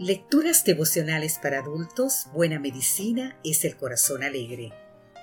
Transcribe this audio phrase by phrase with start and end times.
[0.00, 4.72] Lecturas devocionales para adultos, Buena Medicina es el Corazón Alegre.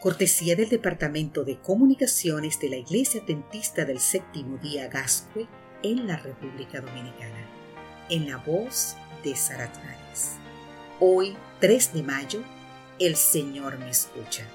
[0.04, 5.48] Cortesía del Departamento de Comunicaciones de la Iglesia Adventista del Séptimo Día Gascue
[5.82, 7.50] en la República Dominicana.
[8.12, 9.74] En la voz de Sara
[11.00, 12.44] Hoy, 3 de mayo,
[13.00, 14.46] el Señor me escucha.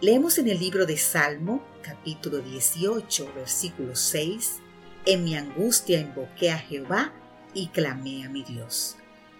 [0.00, 4.60] Leemos en el libro de Salmo, capítulo 18, versículo 6,
[5.04, 7.12] En mi angustia invoqué a Jehová
[7.52, 8.96] y clamé a mi Dios.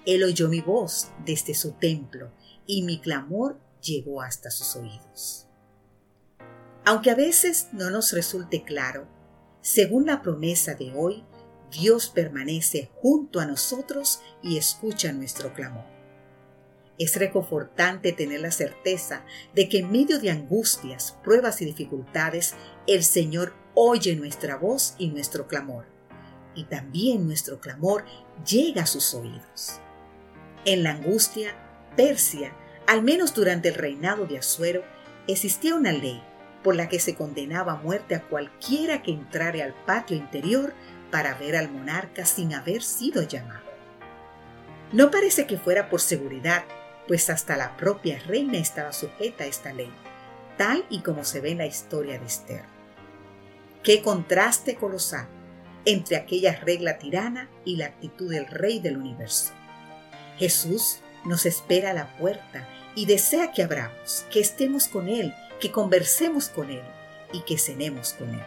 [0.06, 2.32] Él oyó mi voz desde su templo
[2.66, 5.46] y mi clamor llegó hasta sus oídos.
[6.84, 9.06] Aunque a veces no nos resulte claro,
[9.60, 11.24] según la promesa de hoy,
[11.70, 15.84] Dios permanece junto a nosotros y escucha nuestro clamor.
[16.98, 22.54] Es reconfortante tener la certeza de que en medio de angustias, pruebas y dificultades,
[22.86, 25.86] el Señor oye nuestra voz y nuestro clamor.
[26.54, 28.04] Y también nuestro clamor
[28.44, 29.80] llega a sus oídos.
[30.64, 31.54] En la angustia,
[31.96, 32.52] Persia,
[32.86, 34.84] al menos durante el reinado de Asuero,
[35.26, 36.22] existía una ley
[36.62, 40.72] por la que se condenaba a muerte a cualquiera que entrare al patio interior
[41.10, 43.72] para ver al monarca sin haber sido llamado.
[44.92, 46.64] No parece que fuera por seguridad,
[47.08, 49.90] pues hasta la propia reina estaba sujeta a esta ley,
[50.56, 52.64] tal y como se ve en la historia de Esther.
[53.82, 55.26] Qué contraste colosal
[55.84, 59.52] entre aquella regla tirana y la actitud del rey del universo.
[60.38, 65.70] Jesús nos espera a la puerta y desea que abramos, que estemos con Él, que
[65.70, 66.82] conversemos con Él
[67.32, 68.44] y que cenemos con Él.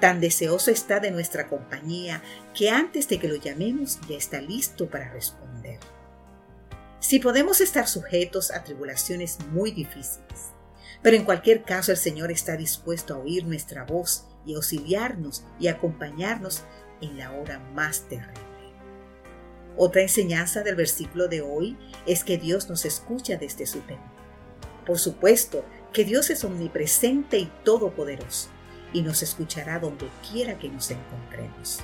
[0.00, 2.22] Tan deseoso está de nuestra compañía
[2.54, 5.80] que antes de que lo llamemos ya está listo para responder.
[7.00, 10.52] Si podemos estar sujetos a tribulaciones muy difíciles,
[11.02, 15.68] pero en cualquier caso el Señor está dispuesto a oír nuestra voz y auxiliarnos y
[15.68, 16.62] acompañarnos
[17.00, 18.47] en la hora más terrible.
[19.80, 24.10] Otra enseñanza del versículo de hoy es que Dios nos escucha desde su templo.
[24.84, 28.48] Por supuesto que Dios es omnipresente y todopoderoso
[28.92, 31.78] y nos escuchará donde quiera que nos encontremos.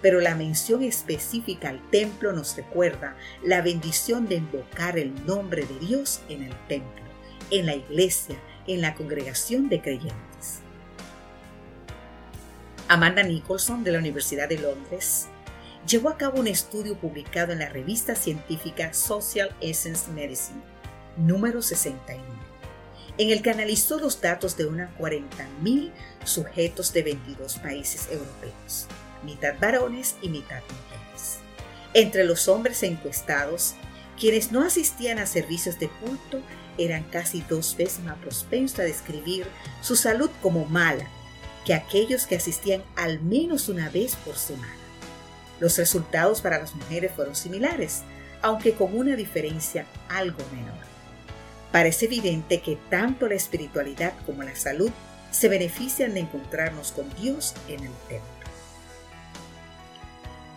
[0.00, 5.78] Pero la mención específica al templo nos recuerda la bendición de invocar el nombre de
[5.80, 7.02] Dios en el templo,
[7.50, 8.36] en la iglesia,
[8.68, 10.60] en la congregación de creyentes.
[12.86, 15.26] Amanda Nicholson de la Universidad de Londres
[15.86, 20.62] llevó a cabo un estudio publicado en la revista científica Social Essence Medicine,
[21.16, 22.24] número 61,
[23.18, 25.92] en el que analizó los datos de unos 40.000
[26.24, 28.86] sujetos de 22 países europeos,
[29.24, 31.38] mitad varones y mitad mujeres.
[31.92, 33.74] Entre los hombres encuestados,
[34.18, 36.40] quienes no asistían a servicios de culto
[36.78, 39.46] eran casi dos veces más propensos a describir
[39.80, 41.06] su salud como mala
[41.64, 44.83] que aquellos que asistían al menos una vez por semana.
[45.60, 48.02] Los resultados para las mujeres fueron similares,
[48.42, 50.74] aunque con una diferencia algo menor.
[51.72, 54.90] Parece evidente que tanto la espiritualidad como la salud
[55.30, 58.28] se benefician de encontrarnos con Dios en el templo.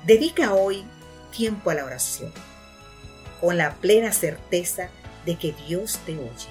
[0.06, 0.86] Dedica hoy
[1.32, 2.32] tiempo a la oración,
[3.42, 4.90] con la plena certeza
[5.26, 6.50] de que Dios te oye.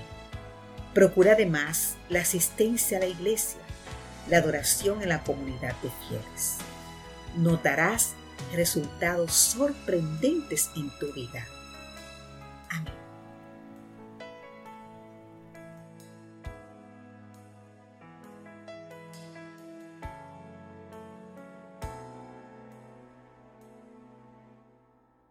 [0.92, 3.60] Procura además la asistencia a la iglesia,
[4.28, 6.56] la adoración en la comunidad de fieles.
[7.36, 8.14] Notarás
[8.52, 11.46] resultados sorprendentes en tu vida.
[12.70, 13.05] Amén.